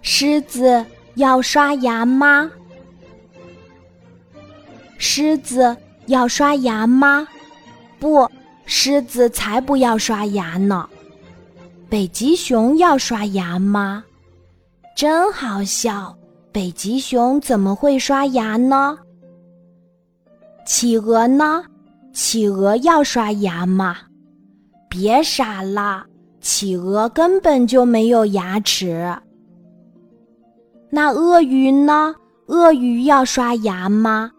[0.00, 0.84] 狮子
[1.14, 2.50] 要刷牙吗？
[4.98, 5.76] 狮子
[6.06, 7.26] 要刷牙吗？
[7.98, 8.28] 不，
[8.66, 10.88] 狮子才不要刷牙呢。
[11.88, 14.04] 北极熊要刷牙吗？
[14.96, 16.16] 真好笑，
[16.50, 18.98] 北极熊怎么会刷牙呢？
[20.64, 21.64] 企鹅呢？
[22.12, 23.96] 企鹅要刷牙吗？
[24.88, 26.04] 别傻了，
[26.40, 29.12] 企鹅根本就没有牙齿。
[30.94, 32.14] 那鳄鱼呢？
[32.48, 34.30] 鳄鱼要刷牙吗？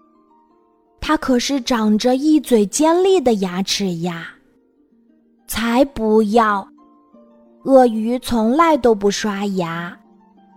[1.01, 4.27] 它可是长着一嘴尖利的牙齿呀！
[5.47, 6.67] 才不要！
[7.63, 9.97] 鳄鱼从来都不刷牙。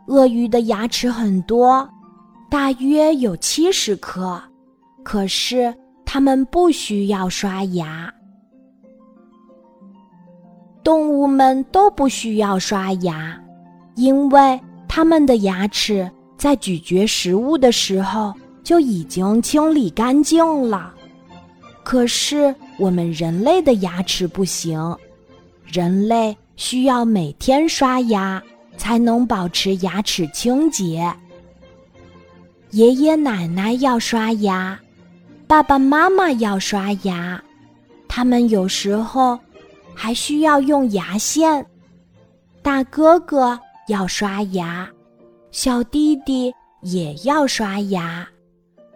[0.08, 1.88] 鳄鱼的牙齿很多，
[2.50, 4.38] 大约有七十颗，
[5.02, 5.74] 可是
[6.04, 8.12] 它们不需要刷牙。
[10.84, 13.42] 动物们都不需要刷牙，
[13.94, 14.60] 因为。
[14.96, 18.32] 它们的牙齿在咀嚼食物的时候
[18.64, 20.94] 就已经清理干净了，
[21.84, 24.96] 可是我们人类的牙齿不行，
[25.66, 28.42] 人类需要每天刷牙
[28.78, 31.14] 才能保持牙齿清洁。
[32.70, 34.80] 爷爷奶奶要刷牙，
[35.46, 37.38] 爸爸妈妈要刷牙，
[38.08, 39.38] 他们有时候
[39.94, 41.66] 还需要用牙线。
[42.62, 43.60] 大哥哥。
[43.88, 44.88] 要刷牙，
[45.50, 48.26] 小弟弟也要刷牙，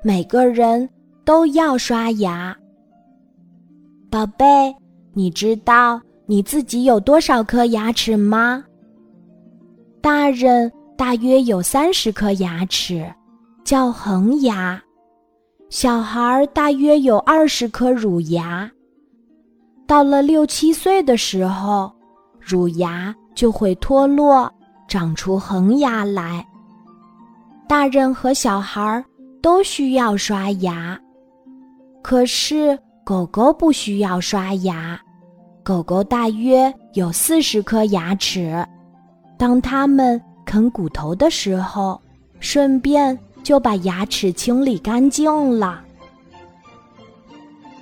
[0.03, 0.89] 每个人
[1.25, 2.57] 都要刷牙。
[4.11, 4.75] 宝贝，
[5.13, 8.65] 你知道你自己有多少颗牙齿吗？
[10.01, 13.09] 大人大约有三十颗牙齿，
[13.65, 14.77] 叫恒牙；
[15.69, 18.69] 小孩大约有二十颗乳牙。
[19.87, 21.93] 到了六七岁的时候，
[22.41, 24.53] 乳牙就会脱落。
[24.91, 26.45] 长出恒牙来。
[27.69, 29.05] 大人和小孩
[29.41, 31.01] 都需要刷牙，
[32.03, 35.00] 可是狗狗不需要刷牙。
[35.62, 38.67] 狗狗大约有四十颗牙齿，
[39.39, 42.00] 当它们啃骨头的时候，
[42.41, 45.31] 顺便就把牙齿清理干净
[45.61, 45.84] 了。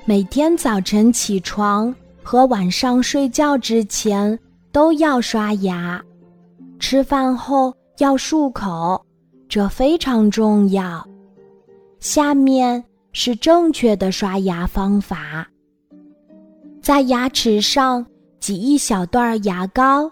[0.05, 4.39] 每天早晨起床和晚上睡觉之前
[4.71, 6.03] 都要刷牙。
[6.79, 9.05] 吃饭后要漱口，
[9.49, 11.07] 这非常重要。
[11.99, 15.47] 下面是正确的刷牙方法：
[16.81, 18.07] 在牙齿上
[18.39, 20.11] 挤一小段牙膏，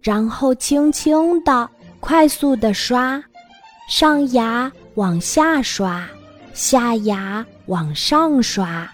[0.00, 1.68] 然后轻轻的、
[1.98, 3.22] 快速的刷，
[3.88, 6.06] 上牙往下刷，
[6.52, 8.86] 下牙往上刷，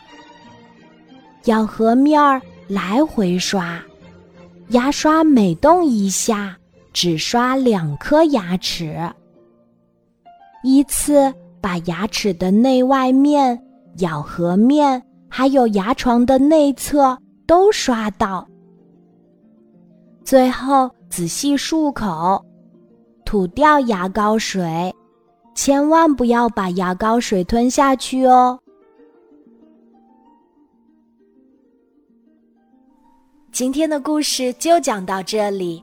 [1.47, 3.83] 咬合面儿来回刷，
[4.69, 6.57] 牙刷每动一下。
[6.93, 8.99] 只刷两颗牙齿，
[10.65, 13.61] 依次把牙齿的内外面、
[13.99, 17.17] 咬合面，还有牙床的内侧
[17.47, 18.47] 都刷到。
[20.25, 22.45] 最后仔细漱口，
[23.25, 24.95] 吐掉牙膏水，
[25.55, 28.59] 千万不要把牙膏水吞下去哦。
[33.51, 35.83] 今天的故事就讲到这里。